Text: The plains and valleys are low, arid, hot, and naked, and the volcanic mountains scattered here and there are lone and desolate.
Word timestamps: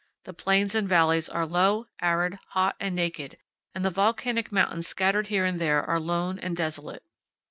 The 0.23 0.33
plains 0.33 0.73
and 0.73 0.89
valleys 0.89 1.29
are 1.29 1.45
low, 1.45 1.85
arid, 2.01 2.39
hot, 2.53 2.75
and 2.79 2.95
naked, 2.95 3.35
and 3.75 3.85
the 3.85 3.91
volcanic 3.91 4.51
mountains 4.51 4.87
scattered 4.87 5.27
here 5.27 5.45
and 5.45 5.61
there 5.61 5.83
are 5.83 5.99
lone 5.99 6.39
and 6.39 6.57
desolate. 6.57 7.03